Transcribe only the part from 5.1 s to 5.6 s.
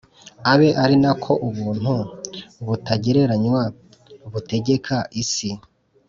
isi